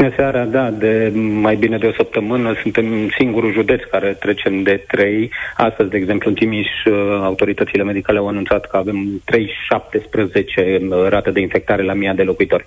[0.00, 4.84] Bună seara, da, de mai bine de o săptămână suntem singurul județ care trecem de
[4.86, 5.30] 3.
[5.56, 11.30] Astăzi, de exemplu, în Timiș, uh, autoritățile medicale au anunțat că avem 3,17 uh, rate
[11.30, 12.66] de infectare la mii de locuitori.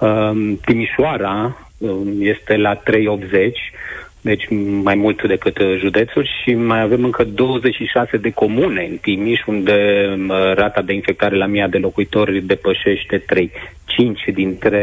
[0.00, 0.30] Uh,
[0.64, 1.56] Timișoara
[2.18, 2.80] este la 3,80
[4.24, 4.46] deci
[4.82, 10.08] mai mult decât uh, județul și mai avem încă 26 de comune în Timiș unde
[10.28, 13.50] uh, rata de infectare la mii de locuitori depășește 3.
[13.84, 14.82] 5 dintre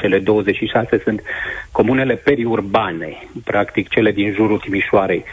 [0.00, 1.22] cele 26 sunt
[1.72, 5.24] comunele periurbane, practic cele din jurul Timișoarei.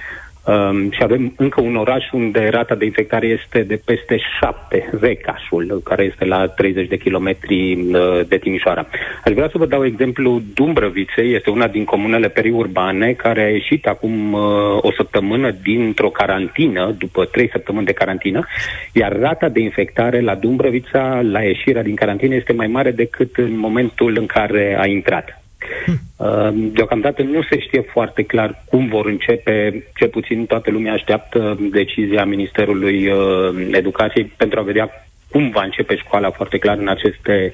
[0.48, 5.82] Um, și avem încă un oraș unde rata de infectare este de peste 7, Vecașul,
[5.84, 8.88] care este la 30 de kilometri uh, de Timișoara.
[9.26, 13.88] Aș vrea să vă dau exemplu Dumbrăviței, este una din comunele periurbane care a ieșit
[13.88, 14.42] acum uh,
[14.82, 18.46] o săptămână dintr-o carantină, după 3 săptămâni de carantină,
[18.92, 23.58] iar rata de infectare la Dumbrăvița, la ieșirea din carantină, este mai mare decât în
[23.58, 25.45] momentul în care a intrat.
[25.86, 26.72] Hm.
[26.74, 32.26] Deocamdată nu se știe foarte clar cum vor începe, cel puțin toată lumea așteaptă decizia
[32.26, 34.90] Ministerului uh, Educației pentru a vedea
[35.30, 37.54] cum va începe școala foarte clar în aceste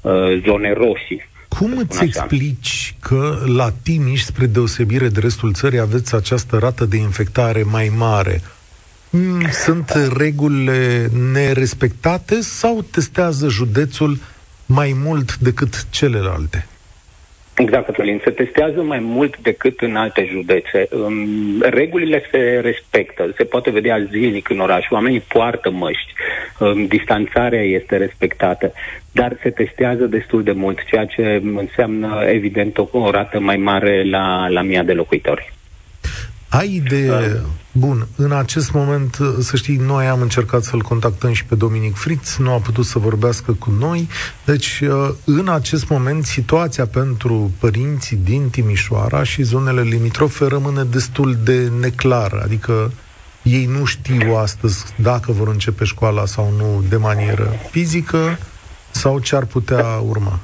[0.00, 1.28] uh, zone roșii.
[1.58, 6.96] Cum îți explici că la Timiș, spre deosebire de restul țării, aveți această rată de
[6.96, 8.40] infectare mai mare?
[9.10, 14.18] Hmm, sunt regulile nerespectate sau testează județul
[14.66, 16.66] mai mult decât celelalte?
[17.60, 18.20] Exact, Cătălin.
[18.24, 20.88] Se testează mai mult decât în alte județe.
[21.60, 24.86] Regulile se respectă, se poate vedea zilnic în oraș.
[24.90, 26.12] Oamenii poartă măști,
[26.88, 28.72] distanțarea este respectată,
[29.12, 34.04] dar se testează destul de mult, ceea ce înseamnă, evident, o, o rată mai mare
[34.04, 35.52] la, la mii de locuitori.
[36.50, 37.40] Ai idee,
[37.72, 42.36] bun, în acest moment, să știi, noi am încercat să-l contactăm și pe Dominic Fritz,
[42.36, 44.08] nu a putut să vorbească cu noi,
[44.44, 44.82] deci
[45.24, 52.40] în acest moment situația pentru părinții din Timișoara și zonele limitrofe rămâne destul de neclară,
[52.44, 52.92] adică
[53.42, 58.38] ei nu știu astăzi dacă vor începe școala sau nu de manieră fizică
[58.90, 60.38] sau ce ar putea urma.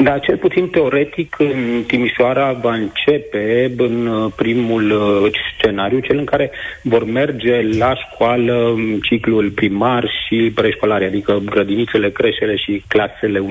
[0.00, 6.24] Da, cel puțin teoretic, în Timișoara va începe în uh, primul uh, scenariu, cel în
[6.24, 6.50] care
[6.82, 13.42] vor merge la școală ciclul primar și preșcolare, adică grădinițele, creșele și clasele 1-4.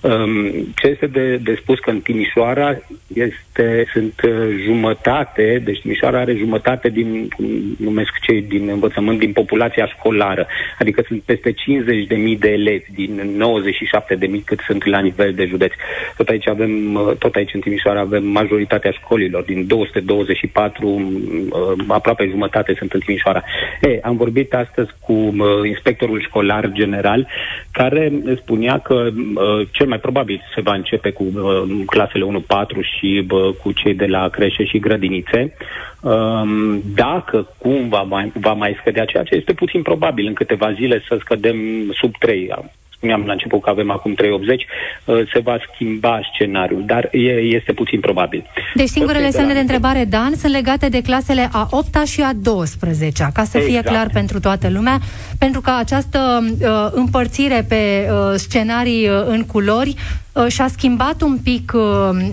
[0.00, 2.78] Um, ce este de, de spus că în Timișoara
[3.14, 4.30] este, sunt uh,
[4.64, 7.46] jumătate, deci Timișoara are jumătate din, cum
[7.78, 10.46] numesc cei din învățământ, din populația școlară,
[10.78, 11.56] adică sunt peste 50.000
[12.38, 13.42] de elevi din
[14.38, 15.72] 97.000 cât sunt la nivel de județ.
[16.16, 16.70] Tot aici avem,
[17.18, 23.42] tot aici în Timișoara avem majoritatea școlilor, din 224, uh, aproape jumătate sunt în Timișoara.
[23.80, 25.34] E, am vorbit astăzi cu uh,
[25.66, 27.28] inspectorul școlar general,
[27.72, 31.24] care spunea că uh, cel mai probabil se va începe cu
[31.86, 33.26] clasele 1-4 și
[33.62, 35.54] cu cei de la creșe și grădinițe.
[36.00, 41.02] Um, dacă cumva mai, va mai scădea ceea ce este puțin probabil în câteva zile
[41.08, 41.56] să scădem
[41.92, 42.50] sub 3
[43.00, 44.66] spuneam la început că avem acum 3,80,
[45.04, 47.18] uh, se va schimba scenariul, dar e,
[47.58, 48.44] este puțin probabil.
[48.74, 52.30] Deci singurele semne de, de întrebare, Dan, sunt legate de clasele a 8 și a
[52.42, 53.64] 12 ca să exact.
[53.64, 54.98] fie clar pentru toată lumea,
[55.40, 59.96] pentru că această uh, împărțire pe uh, scenarii uh, în culori
[60.32, 61.82] Uh, și-a schimbat un pic uh,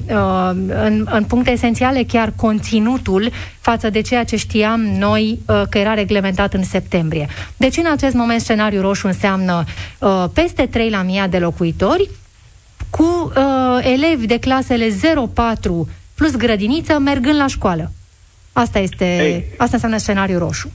[0.10, 5.40] uh, în, în puncte esențiale chiar conținutul față de ceea ce știam noi
[5.70, 7.28] că era reglementat în septembrie.
[7.58, 9.64] Deci în acest moment scenariul roșu înseamnă
[10.34, 12.10] peste 3 la mii de locuitori
[12.90, 13.32] cu
[13.82, 14.92] elevi de clasele 0-4
[16.16, 17.92] plus grădiniță mergând la școală.
[18.54, 19.46] Asta este, Ei.
[19.58, 20.72] asta înseamnă scenariul roșu.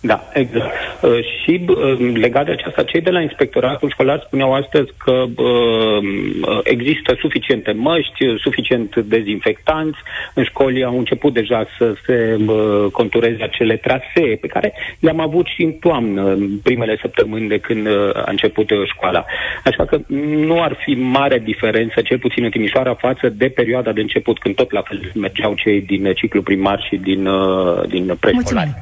[0.00, 0.72] Da, exact.
[1.02, 6.60] Uh, și uh, legat de aceasta, cei de la Inspectoratul Școlar spuneau astăzi că uh,
[6.62, 9.98] există suficiente măști, suficient dezinfectanți.
[10.34, 15.46] În școli au început deja să se uh, contureze acele trasee pe care le-am avut
[15.46, 19.24] și în toamnă, în primele săptămâni de când uh, a început uh, școala.
[19.64, 19.98] Așa că
[20.46, 24.54] nu ar fi mare diferență, cel puțin în Timișoara, față de perioada de început, când
[24.54, 28.74] tot la fel mergeau cei din ciclu primar și din, uh, din preșcolari.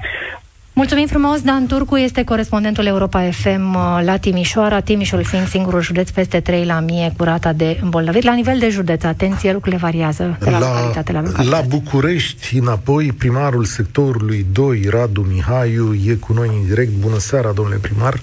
[0.78, 6.10] Mulțumim frumos, Dan Turcu este corespondentul Europa FM uh, la Timișoara, Timișul fiind singurul județ
[6.10, 8.24] peste 3 la mie cu rata de îmbolnăviri.
[8.24, 11.48] La nivel de județ, atenție, lucrurile variază de la, la localitate la localitate.
[11.48, 16.90] La București, înapoi, primarul sectorului 2, Radu Mihaiu, e cu noi în direct.
[16.90, 18.20] Bună seara, domnule primar!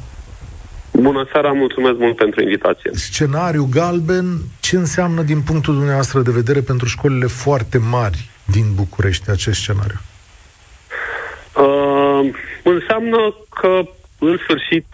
[0.92, 2.92] Bună seara, mulțumesc mult pentru invitație.
[2.94, 9.30] Scenariu galben, ce înseamnă din punctul dumneavoastră de vedere pentru școlile foarte mari din București
[9.30, 10.00] acest scenariu?
[10.02, 10.15] Uh,
[12.64, 13.82] înseamnă că,
[14.20, 14.86] în sfârșit,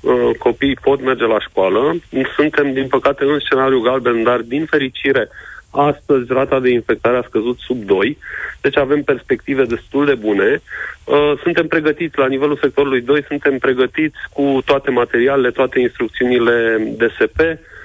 [0.00, 1.96] uh, copiii pot merge la școală.
[2.36, 5.28] Suntem, din păcate, în scenariu galben, dar, din fericire,
[5.70, 8.18] astăzi rata de infectare a scăzut sub 2,
[8.60, 10.62] deci avem perspective destul de bune.
[11.04, 17.40] Uh, suntem pregătiți la nivelul sectorului 2, suntem pregătiți cu toate materialele, toate instrucțiunile DSP,
[17.40, 17.77] Uh,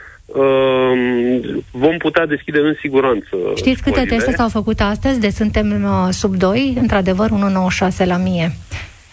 [1.72, 3.38] vom putea deschide în siguranță.
[3.56, 6.74] Știți câte teste s-au făcut astăzi de suntem uh, sub 2?
[6.82, 8.52] Într-adevăr, 1,96 la mie.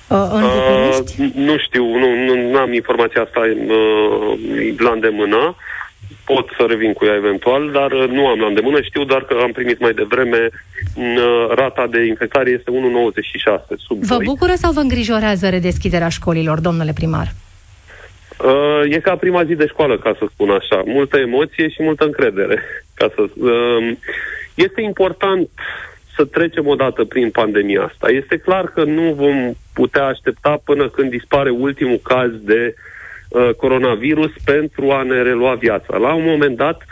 [0.09, 1.23] Uh, în București?
[1.23, 5.57] Uh, nu știu, nu, nu am informația asta uh, la îndemână.
[6.25, 8.81] Pot să revin cu ea eventual, dar uh, nu am la îndemână.
[8.81, 10.49] Știu doar că am primit mai devreme
[10.95, 14.25] uh, rata de infectare este 1,96 sub Vă 2.
[14.25, 17.27] bucură sau vă îngrijorează redeschiderea școlilor, domnule primar?
[17.27, 17.50] Uh,
[18.89, 20.83] e ca prima zi de școală, ca să spun așa.
[20.85, 22.63] Multă emoție și multă încredere.
[22.95, 23.97] Ca să, uh,
[24.55, 25.49] este important
[26.17, 28.11] să trecem odată prin pandemia asta.
[28.11, 32.75] Este clar că nu vom putea aștepta până când dispare ultimul caz de
[33.29, 35.97] uh, coronavirus pentru a ne relua viața.
[35.97, 36.83] La un moment dat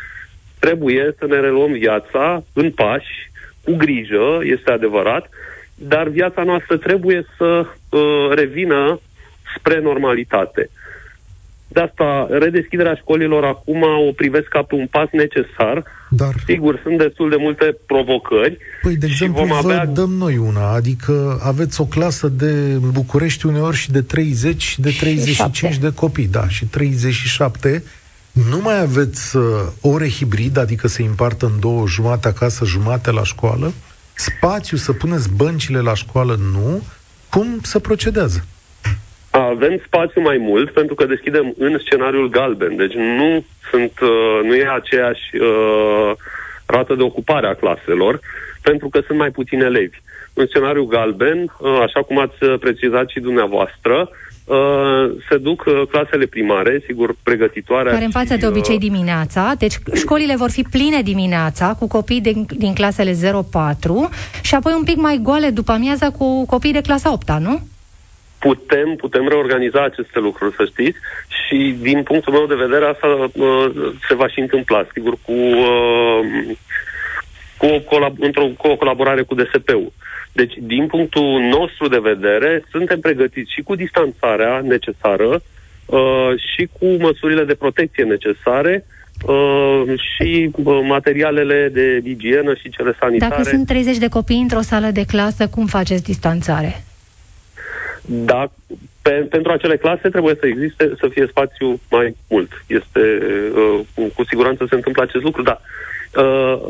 [0.58, 3.30] trebuie să ne reluăm viața în pași,
[3.64, 5.28] cu grijă, este adevărat,
[5.74, 9.00] dar viața noastră trebuie să uh, revină
[9.56, 10.70] spre normalitate.
[11.78, 15.84] De asta, redeschiderea școlilor acum o privesc ca pe un pas necesar.
[16.10, 16.34] Dar...
[16.46, 18.58] Sigur, sunt destul de multe provocări.
[18.82, 19.84] Păi, de exemplu, vom avea...
[19.84, 22.52] vă dăm noi una, adică aveți o clasă de
[22.92, 27.82] București uneori și de 30 și de 35 de copii, da, și 37.
[28.50, 29.44] Nu mai aveți uh,
[29.80, 33.72] ore hibrid, adică se împartă în două, jumate acasă, jumate la școală?
[34.14, 36.82] Spațiu să puneți băncile la școală, nu?
[37.30, 38.44] Cum se procedează?
[39.30, 44.54] Avem spațiu mai mult pentru că deschidem în scenariul galben, deci nu sunt, uh, nu
[44.54, 46.12] e aceeași uh,
[46.66, 48.20] rată de ocupare a claselor,
[48.62, 49.96] pentru că sunt mai puțini elevi.
[50.34, 54.10] În scenariul galben, uh, așa cum ați precizat și dumneavoastră,
[54.48, 57.90] Uh, se duc uh, clasele primare, sigur, pregătitoare.
[57.90, 62.46] Care în față de obicei dimineața, deci școlile vor fi pline dimineața cu copii din,
[62.56, 63.16] din clasele 0-4
[64.42, 67.60] și apoi un pic mai goale după amiaza cu copii de clasa 8 nu?
[68.38, 70.98] Putem, putem reorganiza aceste lucruri, să știți,
[71.28, 73.66] și din punctul meu de vedere asta uh,
[74.08, 76.56] se va și întâmpla, sigur, cu, uh,
[77.56, 79.92] cu, o colab- într-o, cu o colaborare cu DSP-ul.
[80.32, 85.42] Deci, din punctul nostru de vedere, suntem pregătiți și cu distanțarea necesară
[85.86, 88.84] uh, și cu măsurile de protecție necesare
[89.26, 93.34] uh, și uh, materialele de igienă și cele sanitare.
[93.36, 96.82] Dacă sunt 30 de copii într-o sală de clasă, cum faceți distanțare?
[98.10, 98.50] Da,
[99.02, 102.64] pe, pentru acele clase trebuie să existe, să fie spațiu mai mult.
[102.66, 103.00] Este,
[103.54, 105.60] uh, cu, cu siguranță se întâmplă acest lucru, da.
[106.22, 106.60] Uh,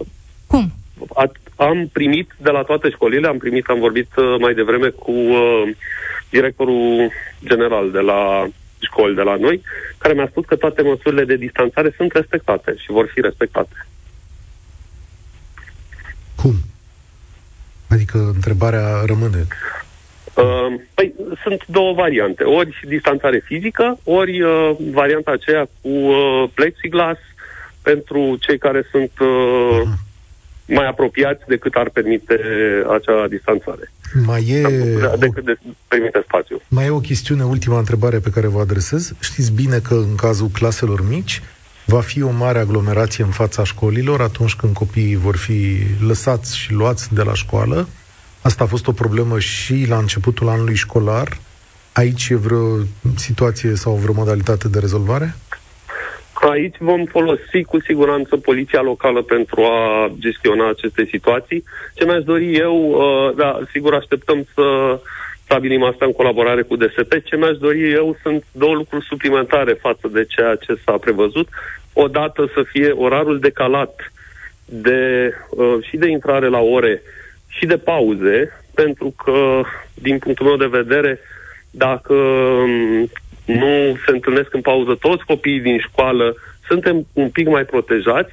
[0.46, 0.72] Cum?
[1.14, 5.10] A, am primit de la toate școlile, am primit, am vorbit uh, mai devreme cu
[5.10, 5.62] uh,
[6.30, 7.10] directorul
[7.44, 8.46] general de la
[8.78, 9.62] școli de la noi,
[9.98, 13.86] care mi-a spus că toate măsurile de distanțare sunt respectate și vor fi respectate.
[16.34, 16.54] Cum?
[17.88, 19.46] Adică întrebarea rămâne.
[20.42, 22.44] Uh, păi sunt două variante.
[22.44, 27.16] Ori distanțare fizică, ori uh, varianta aceea cu uh, plexiglas
[27.82, 29.82] pentru cei care sunt uh,
[30.66, 32.40] mai apropiați decât ar permite
[32.96, 33.92] acea distanțare.
[34.26, 34.62] Mai e
[35.18, 36.60] decât de, permite spațiu.
[36.68, 39.12] Mai e o chestiune, ultima întrebare pe care vă adresez.
[39.20, 41.42] Știți bine că în cazul claselor mici
[41.84, 46.72] va fi o mare aglomerație în fața școlilor atunci când copiii vor fi lăsați și
[46.72, 47.88] luați de la școală
[48.48, 51.28] Asta a fost o problemă și la începutul anului școlar.
[51.92, 52.78] Aici e vreo
[53.16, 55.34] situație sau vreo modalitate de rezolvare?
[56.32, 61.64] Aici vom folosi cu siguranță poliția locală pentru a gestiona aceste situații.
[61.94, 64.98] Ce mi-aș dori eu, uh, da, sigur așteptăm să
[65.44, 67.12] stabilim asta în colaborare cu DSP.
[67.24, 71.48] Ce mi-aș dori eu sunt două lucruri suplimentare față de ceea ce s-a prevăzut.
[71.92, 74.12] Odată să fie orarul decalat
[74.64, 77.02] de, uh, și de intrare la ore
[77.48, 79.60] și de pauze, pentru că,
[79.94, 81.20] din punctul meu de vedere,
[81.70, 83.10] dacă um,
[83.44, 86.34] nu se întâlnesc în pauză toți copiii din școală,
[86.68, 88.32] suntem un pic mai protejați,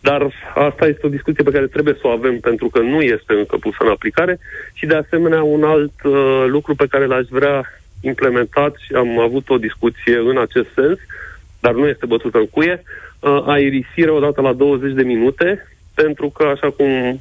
[0.00, 3.32] dar asta este o discuție pe care trebuie să o avem pentru că nu este
[3.32, 4.38] încă pusă în aplicare.
[4.72, 7.64] Și de asemenea un alt uh, lucru pe care l-aș vrea
[8.00, 10.98] implementat și am avut o discuție în acest sens,
[11.60, 12.82] dar nu este bătută în cuie,
[13.20, 17.20] uh, aerisire odată la 20 de minute, pentru că, așa cum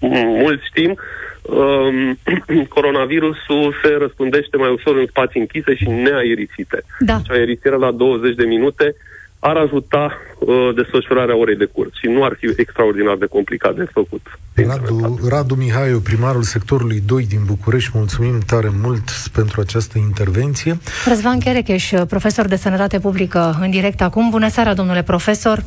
[0.00, 0.98] mulți știm,
[1.42, 2.18] um,
[2.76, 6.82] coronavirusul se răspândește mai ușor în spații închise și neaerisite.
[6.98, 7.16] Da.
[7.16, 8.94] Deci aerisire la 20 de minute
[9.40, 13.86] ar ajuta uh, desfășurarea orei de curs și nu ar fi extraordinar de complicat de
[13.92, 14.38] făcut.
[14.54, 20.78] Radu, Radu Mihaiu, primarul sectorului 2 din București, mulțumim tare mult pentru această intervenție.
[21.06, 24.30] Răzvan Cherecheș, profesor de sănătate publică, în direct acum.
[24.30, 25.64] Bună seara, domnule profesor!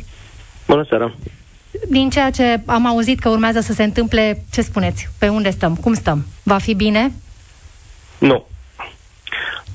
[0.68, 1.14] Bună seara!
[1.90, 5.10] Din ceea ce am auzit că urmează să se întâmple, ce spuneți?
[5.20, 5.76] Pe unde stăm?
[5.76, 6.26] Cum stăm?
[6.44, 7.12] Va fi bine?
[8.18, 8.46] Nu.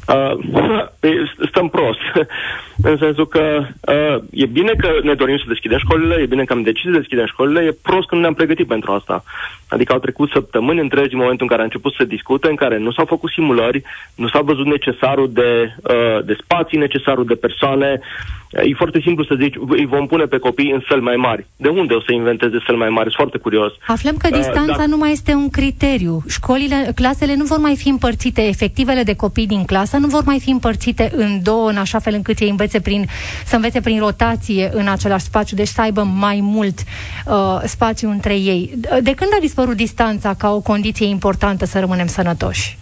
[0.09, 0.33] Uh,
[1.51, 1.99] stăm prost.
[2.90, 6.53] în sensul că uh, e bine că ne dorim să deschidem școlile, e bine că
[6.53, 9.25] am decis să deschidem școlile, e prost că nu ne-am pregătit pentru asta.
[9.68, 12.79] Adică au trecut săptămâni întregi în momentul în care a început să discute, în care
[12.79, 13.83] nu s-au făcut simulări,
[14.14, 18.00] nu s-a văzut necesarul de, uh, de spații, necesarul de persoane,
[18.50, 21.46] E foarte simplu să zici, îi vom pune pe copii în săli mai mari.
[21.57, 23.05] De unde o să inventeze săli mai mari?
[23.05, 23.72] Sunt foarte curios.
[23.87, 24.87] Aflăm că uh, distanța uh, da.
[24.87, 26.22] nu mai este un criteriu.
[26.29, 30.40] Școlile, clasele nu vor mai fi împărțite, efectivele de copii din clasă nu vor mai
[30.40, 33.05] fi împărțite în două, în așa fel încât ei învețe prin,
[33.44, 36.79] să învețe prin rotație în același spațiu, deci să aibă mai mult
[37.26, 38.70] uh, spațiu între ei.
[39.02, 42.79] De când a dispărut distanța ca o condiție importantă să rămânem sănătoși?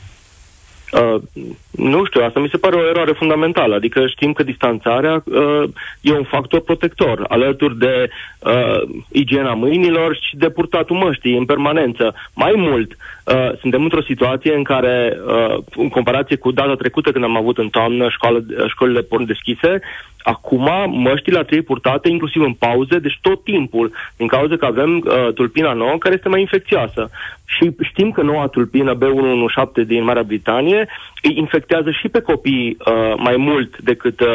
[0.94, 1.22] Uh,
[1.70, 3.74] nu știu, asta mi se pare o eroare fundamentală.
[3.74, 5.62] Adică știm că distanțarea uh,
[6.00, 8.80] e un factor protector, alături de uh,
[9.12, 12.14] igiena mâinilor și de purtatul măștii în permanență.
[12.34, 17.24] Mai mult, uh, suntem într-o situație în care, uh, în comparație cu data trecută când
[17.24, 19.80] am avut în toamnă școală, școlile porn deschise,
[20.24, 24.96] acum măștile ar trebui purtate inclusiv în pauze, deci tot timpul, din cauza că avem
[24.96, 27.10] uh, tulpina nouă care este mai infecțioasă.
[27.44, 30.88] Și știm că noua tulpină B117 din Marea Britanie
[31.22, 34.26] îi infectează și pe copii uh, mai mult decât, uh,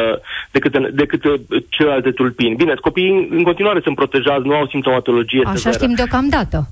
[0.50, 2.54] decât, decât uh, celelalte tulpini.
[2.54, 5.76] Bine, copiii în continuare sunt protejați, nu au simptomatologie Așa severă.
[5.76, 6.68] știm deocamdată.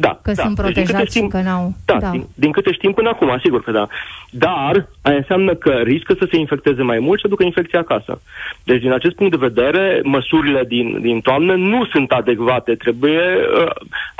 [0.00, 0.42] Da, că da.
[0.42, 1.74] sunt protejați deci, știm, că n-au...
[1.84, 2.10] Da, da.
[2.10, 3.86] Din, din câte știm până acum, sigur că da.
[4.30, 8.20] Dar aia înseamnă că riscă să se infecteze mai mult și să ducă infecția acasă.
[8.64, 13.70] Deci, din acest punct de vedere, măsurile din, din toamnă nu sunt adecvate, trebuie uh,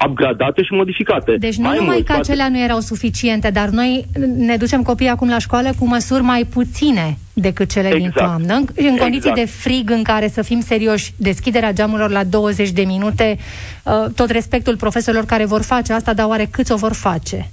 [0.07, 1.37] upgradate și modificate.
[1.37, 2.31] Deci nu mai numai mult, că poate...
[2.31, 4.05] acelea nu erau suficiente, dar noi
[4.37, 8.03] ne ducem copiii acum la școală cu măsuri mai puține decât cele exact.
[8.03, 8.55] din toamnă.
[8.55, 9.37] În, în condiții exact.
[9.37, 13.39] de frig în care, să fim serioși, deschiderea geamurilor la 20 de minute,
[13.83, 17.51] uh, tot respectul profesorilor care vor face asta, dar oare câți o vor face?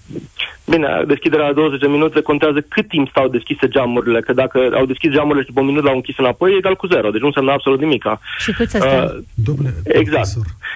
[0.66, 4.86] Bine, deschiderea la 20 de minute contează cât timp stau deschise geamurile, că dacă au
[4.86, 7.28] deschis geamurile și după un minut l-au închis înapoi, e egal cu zero, deci nu
[7.28, 8.04] înseamnă absolut nimic.
[8.38, 9.04] Și cât să stea?
[9.04, 10.28] Uh, exact.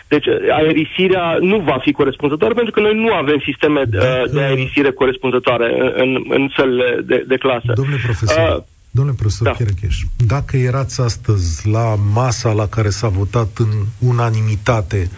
[0.07, 4.91] Deci aerisirea nu va fi corespunzătoare pentru că noi nu avem sisteme uh, de aerisire
[4.91, 7.71] corespunzătoare în, în, în sălile de, de clasă.
[7.75, 9.53] Domnule profesor, uh, Domnule profesor da.
[9.53, 13.67] Cherecheș, dacă erați astăzi la masa la care s-a votat în
[14.09, 15.09] unanimitate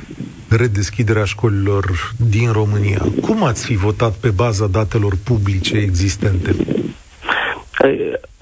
[0.50, 6.56] redeschiderea școlilor din România, cum ați fi votat pe baza datelor publice existente?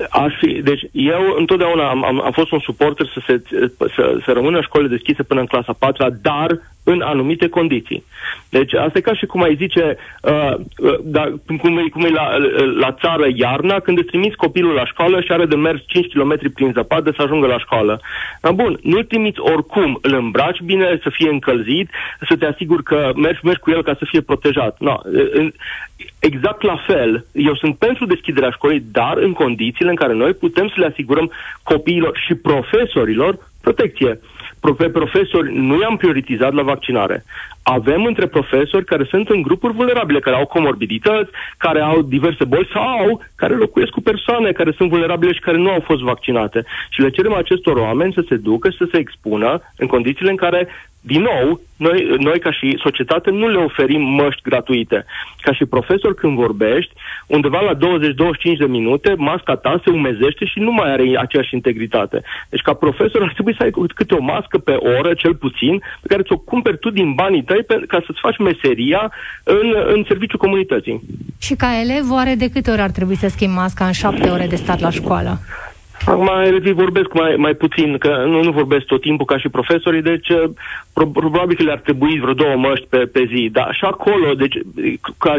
[0.09, 3.41] Aș fi, deci eu întotdeauna am, am, am fost un suporter să, se,
[3.95, 8.03] să, să rămână școlile deschise până în clasa 4 dar în anumite condiții.
[8.49, 11.23] Deci asta e ca și cum ai zice, uh, uh, da,
[11.61, 12.37] cum, e, cum e la,
[12.79, 16.53] la țară iarna, când îți trimiți copilul la școală și are de mers 5 km
[16.53, 17.99] prin zăpadă să ajungă la școală.
[18.41, 21.89] Dar bun, nu-l trimiți oricum, îl îmbraci bine, să fie încălzit,
[22.27, 24.79] să te asiguri că mergi, mergi cu el ca să fie protejat.
[24.79, 24.97] No,
[26.19, 30.67] exact la fel, eu sunt pentru deschiderea școlii, dar în condițiile în care noi putem
[30.67, 31.31] să le asigurăm
[31.63, 34.19] copiilor și profesorilor protecție
[34.77, 37.23] pe profesori nu i-am prioritizat la vaccinare.
[37.77, 42.69] Avem între profesori care sunt în grupuri vulnerabile, care au comorbidități, care au diverse boli
[42.73, 46.65] sau care locuiesc cu persoane care sunt vulnerabile și care nu au fost vaccinate.
[46.89, 50.35] Și le cerem acestor oameni să se ducă și să se expună în condițiile în
[50.35, 50.67] care
[51.01, 55.05] din nou, noi, noi ca și societate nu le oferim măști gratuite.
[55.41, 56.93] Ca și profesor când vorbești,
[57.27, 57.77] undeva la 20-25
[58.57, 62.21] de minute, masca ta se umezește și nu mai are aceeași integritate.
[62.49, 66.07] Deci ca profesor ar trebui să ai câte o mască pe oră, cel puțin, pe
[66.07, 69.11] care ți-o cumperi tu din banii tăi vrei pe, ca să-ți faci meseria
[69.43, 71.01] în, în serviciul comunității.
[71.39, 74.47] Și ca elev, oare de câte ori ar trebui să schimbi masca în șapte ore
[74.47, 75.39] de stat la școală?
[76.05, 80.01] Acum elevii vorbesc mai, mai puțin, că nu, nu vorbesc tot timpul ca și profesorii,
[80.01, 80.43] deci uh,
[80.93, 83.49] pro, probabil că le-ar trebui vreo două măști pe, pe zi.
[83.51, 84.57] Dar și acolo, deci
[85.17, 85.35] ca,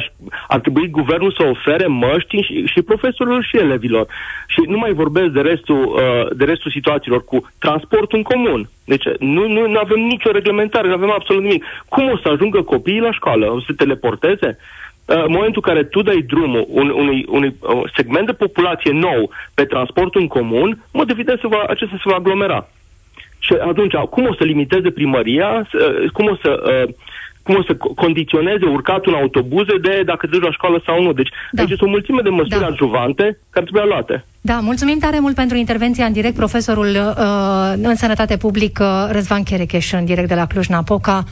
[0.48, 4.06] ar trebui guvernul să ofere măști și, și profesorilor și elevilor.
[4.46, 8.68] Și nu mai vorbesc de restul, uh, de restul situațiilor cu transportul în comun.
[8.84, 11.64] Deci nu, nu, nu avem nicio reglementare, nu avem absolut nimic.
[11.88, 13.52] Cum o să ajungă copiii la școală?
[13.52, 14.58] O să se teleporteze?
[15.04, 17.56] În momentul în care tu dai drumul un, unui, unui
[17.96, 22.14] segment de populație nou pe transportul în comun, mod evident se va, acesta se va
[22.14, 22.68] aglomera.
[23.38, 25.68] Și atunci, cum o să limiteze primăria,
[26.12, 26.50] cum o să,
[27.42, 31.12] cum o să condiționeze urcatul în autobuze de dacă te duci la școală sau nu.
[31.12, 31.62] Deci da.
[31.62, 32.66] aici sunt o mulțime de măsuri da.
[32.66, 34.24] adjuvante care trebuie luate.
[34.40, 39.92] Da, mulțumim tare mult pentru intervenția în direct, profesorul uh, în sănătate publică Răzvan Cherecheș,
[39.92, 41.24] în direct de la Cluj-Napoca.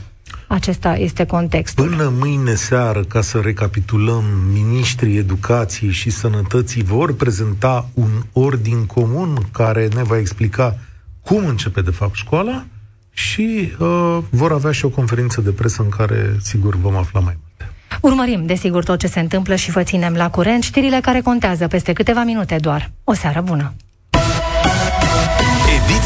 [0.47, 1.87] Acesta este contextul.
[1.87, 4.23] Până mâine seară, ca să recapitulăm,
[4.53, 10.77] ministrii educației și sănătății vor prezenta un ordin comun care ne va explica
[11.21, 12.65] cum începe de fapt școala
[13.11, 17.37] și uh, vor avea și o conferință de presă în care, sigur, vom afla mai
[17.39, 17.73] multe.
[18.01, 21.93] Urmărim, desigur, tot ce se întâmplă și vă ținem la curent știrile care contează peste
[21.93, 22.91] câteva minute doar.
[23.03, 23.73] O seară bună!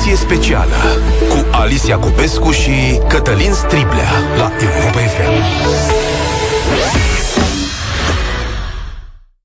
[0.06, 0.76] ediție specială
[1.30, 7.03] cu Alicia Cupescu și Cătălin Striblea la Europa FM.